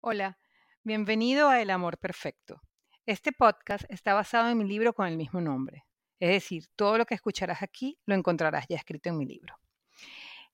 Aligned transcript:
Hola, 0.00 0.38
bienvenido 0.84 1.48
a 1.48 1.60
El 1.60 1.70
Amor 1.70 1.98
Perfecto. 1.98 2.62
Este 3.04 3.32
podcast 3.32 3.84
está 3.88 4.14
basado 4.14 4.48
en 4.48 4.56
mi 4.56 4.64
libro 4.64 4.92
con 4.92 5.08
el 5.08 5.16
mismo 5.16 5.40
nombre. 5.40 5.86
Es 6.20 6.30
decir, 6.30 6.66
todo 6.76 6.98
lo 6.98 7.04
que 7.04 7.16
escucharás 7.16 7.64
aquí 7.64 7.98
lo 8.06 8.14
encontrarás 8.14 8.66
ya 8.68 8.76
escrito 8.76 9.08
en 9.08 9.18
mi 9.18 9.26
libro. 9.26 9.58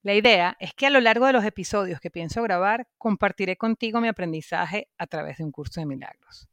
La 0.00 0.14
idea 0.14 0.56
es 0.60 0.72
que 0.72 0.86
a 0.86 0.90
lo 0.90 0.98
largo 0.98 1.26
de 1.26 1.34
los 1.34 1.44
episodios 1.44 2.00
que 2.00 2.10
pienso 2.10 2.42
grabar, 2.42 2.88
compartiré 2.96 3.58
contigo 3.58 4.00
mi 4.00 4.08
aprendizaje 4.08 4.88
a 4.96 5.06
través 5.06 5.36
de 5.36 5.44
un 5.44 5.52
curso 5.52 5.78
de 5.78 5.86
milagros. 5.86 6.48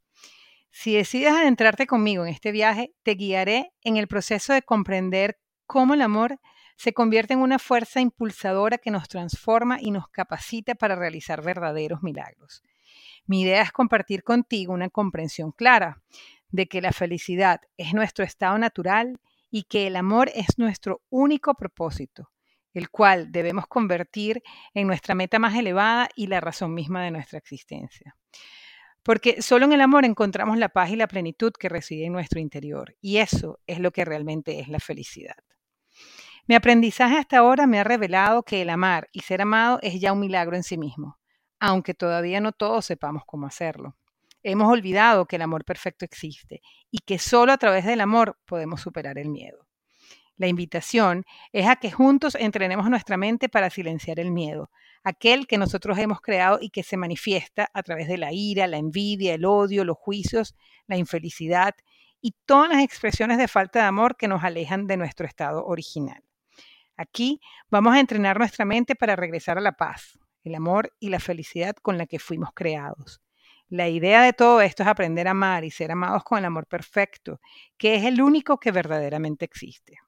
Si 0.69 0.93
decides 0.93 1.31
adentrarte 1.31 1.87
conmigo 1.87 2.25
en 2.25 2.33
este 2.33 2.51
viaje, 2.51 2.93
te 3.03 3.13
guiaré 3.13 3.71
en 3.83 3.95
el 3.95 4.09
proceso 4.09 4.51
de 4.51 4.63
comprender 4.63 5.39
cómo 5.65 5.93
el 5.93 6.01
amor 6.01 6.41
se 6.75 6.91
convierte 6.91 7.33
en 7.35 7.39
una 7.39 7.57
fuerza 7.57 8.01
impulsadora 8.01 8.79
que 8.79 8.91
nos 8.91 9.07
transforma 9.07 9.77
y 9.79 9.91
nos 9.91 10.09
capacita 10.09 10.75
para 10.75 10.97
realizar 10.97 11.41
verdaderos 11.41 12.03
milagros. 12.03 12.63
Mi 13.25 13.41
idea 13.41 13.61
es 13.61 13.71
compartir 13.71 14.23
contigo 14.23 14.73
una 14.73 14.89
comprensión 14.89 15.51
clara 15.51 16.01
de 16.49 16.67
que 16.67 16.81
la 16.81 16.91
felicidad 16.91 17.61
es 17.77 17.93
nuestro 17.93 18.25
estado 18.25 18.57
natural 18.57 19.19
y 19.49 19.63
que 19.63 19.87
el 19.87 19.95
amor 19.95 20.31
es 20.33 20.57
nuestro 20.57 21.01
único 21.09 21.55
propósito, 21.55 22.31
el 22.73 22.89
cual 22.89 23.31
debemos 23.31 23.67
convertir 23.67 24.41
en 24.73 24.87
nuestra 24.87 25.15
meta 25.15 25.39
más 25.39 25.55
elevada 25.55 26.09
y 26.15 26.27
la 26.27 26.39
razón 26.39 26.73
misma 26.73 27.03
de 27.03 27.11
nuestra 27.11 27.37
existencia. 27.37 28.15
Porque 29.03 29.41
solo 29.41 29.65
en 29.65 29.73
el 29.73 29.81
amor 29.81 30.05
encontramos 30.05 30.57
la 30.57 30.69
paz 30.69 30.91
y 30.91 30.95
la 30.95 31.07
plenitud 31.07 31.51
que 31.51 31.69
reside 31.69 32.05
en 32.05 32.13
nuestro 32.13 32.39
interior, 32.39 32.95
y 33.01 33.17
eso 33.17 33.59
es 33.65 33.79
lo 33.79 33.91
que 33.91 34.05
realmente 34.05 34.59
es 34.59 34.67
la 34.67 34.79
felicidad. 34.79 35.35
Mi 36.47 36.55
aprendizaje 36.55 37.17
hasta 37.17 37.37
ahora 37.37 37.67
me 37.67 37.79
ha 37.79 37.83
revelado 37.83 38.43
que 38.43 38.61
el 38.61 38.69
amar 38.69 39.09
y 39.11 39.21
ser 39.21 39.41
amado 39.41 39.79
es 39.81 39.99
ya 39.99 40.13
un 40.13 40.19
milagro 40.19 40.55
en 40.55 40.63
sí 40.63 40.77
mismo, 40.77 41.17
aunque 41.61 41.93
todavía 41.93 42.41
no 42.41 42.51
todos 42.51 42.85
sepamos 42.85 43.23
cómo 43.23 43.45
hacerlo. 43.45 43.95
Hemos 44.41 44.67
olvidado 44.67 45.27
que 45.27 45.35
el 45.35 45.43
amor 45.43 45.63
perfecto 45.63 46.03
existe 46.03 46.61
y 46.89 46.97
que 46.97 47.19
solo 47.19 47.53
a 47.53 47.57
través 47.57 47.85
del 47.85 48.01
amor 48.01 48.39
podemos 48.45 48.81
superar 48.81 49.19
el 49.19 49.29
miedo. 49.29 49.67
La 50.37 50.47
invitación 50.47 51.23
es 51.53 51.67
a 51.67 51.75
que 51.75 51.91
juntos 51.91 52.33
entrenemos 52.33 52.89
nuestra 52.89 53.15
mente 53.15 53.47
para 53.47 53.69
silenciar 53.69 54.19
el 54.19 54.31
miedo, 54.31 54.71
aquel 55.03 55.45
que 55.45 55.59
nosotros 55.59 55.99
hemos 55.99 56.19
creado 56.19 56.57
y 56.59 56.71
que 56.71 56.81
se 56.81 56.97
manifiesta 56.97 57.69
a 57.75 57.83
través 57.83 58.07
de 58.07 58.17
la 58.17 58.33
ira, 58.33 58.65
la 58.65 58.77
envidia, 58.77 59.35
el 59.35 59.45
odio, 59.45 59.85
los 59.85 59.97
juicios, 59.97 60.55
la 60.87 60.97
infelicidad 60.97 61.75
y 62.21 62.33
todas 62.47 62.69
las 62.69 62.83
expresiones 62.83 63.37
de 63.37 63.47
falta 63.47 63.81
de 63.81 63.85
amor 63.85 64.17
que 64.17 64.27
nos 64.27 64.43
alejan 64.43 64.87
de 64.87 64.97
nuestro 64.97 65.27
estado 65.27 65.63
original. 65.63 66.23
Aquí 66.97 67.39
vamos 67.69 67.93
a 67.93 67.99
entrenar 67.99 68.39
nuestra 68.39 68.65
mente 68.65 68.95
para 68.95 69.15
regresar 69.15 69.59
a 69.59 69.61
la 69.61 69.73
paz, 69.73 70.17
el 70.43 70.55
amor 70.55 70.93
y 70.99 71.09
la 71.09 71.19
felicidad 71.19 71.75
con 71.81 71.97
la 71.97 72.05
que 72.07 72.19
fuimos 72.19 72.49
creados. 72.53 73.21
La 73.69 73.87
idea 73.87 74.23
de 74.23 74.33
todo 74.33 74.61
esto 74.61 74.83
es 74.83 74.89
aprender 74.89 75.27
a 75.27 75.31
amar 75.31 75.63
y 75.63 75.71
ser 75.71 75.91
amados 75.91 76.23
con 76.23 76.39
el 76.39 76.45
amor 76.45 76.67
perfecto, 76.67 77.39
que 77.77 77.95
es 77.95 78.03
el 78.03 78.21
único 78.21 78.59
que 78.59 78.71
verdaderamente 78.71 79.45
existe. 79.45 79.99